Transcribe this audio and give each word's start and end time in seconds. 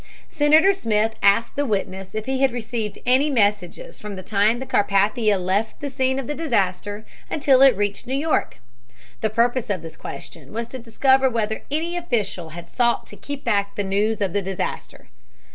Senator 0.29 0.71
Smith 0.73 1.13
asked 1.21 1.55
the 1.55 1.63
witness 1.63 2.15
if 2.15 2.25
he 2.25 2.41
had 2.41 2.51
received 2.51 2.97
any 3.05 3.29
messages 3.29 3.99
from 3.99 4.15
the 4.15 4.23
time 4.23 4.57
the 4.57 4.65
Carpathia 4.65 5.37
left 5.37 5.79
the 5.79 5.91
scene 5.91 6.17
of 6.17 6.25
the 6.25 6.33
disaster 6.33 7.05
until 7.29 7.61
it 7.61 7.77
reached 7.77 8.07
New 8.07 8.15
York. 8.17 8.57
The 9.19 9.29
purpose 9.29 9.69
of 9.69 9.83
this 9.83 9.95
question 9.95 10.51
was 10.53 10.67
to 10.69 10.79
discover 10.79 11.29
whether 11.29 11.61
any 11.69 11.95
official 11.95 12.49
had 12.49 12.67
sought 12.67 13.05
to 13.05 13.15
keep 13.15 13.43
back 13.43 13.75
the 13.75 13.83
news 13.83 14.21
of 14.21 14.33
the 14.33 14.41
disaster. 14.41 15.09